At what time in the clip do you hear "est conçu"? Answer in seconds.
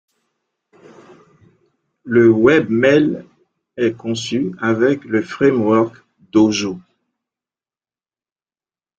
3.77-4.55